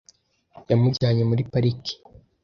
Yamujyanye 0.69 1.23
muri 1.29 1.41
pariki. 1.51 1.93